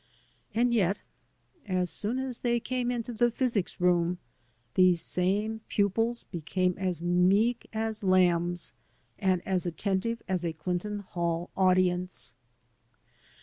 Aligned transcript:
And 0.55 0.73
yet, 0.73 0.97
as 1.67 1.91
soon 1.91 2.17
as 2.17 2.39
they 2.39 2.59
came 2.59 2.89
into 2.89 3.13
the 3.13 3.29
physics 3.29 3.79
room, 3.79 4.17
these 4.73 4.99
same 4.99 5.61
pupils 5.69 6.23
became 6.23 6.75
as 6.79 7.03
meek 7.03 7.69
as 7.71 8.03
lambs 8.03 8.73
and 9.19 9.43
as 9.45 9.67
attentive 9.67 10.23
as 10.27 10.43
a 10.43 10.53
Clinton 10.53 11.01
Hall 11.01 11.51
audience. 11.55 12.33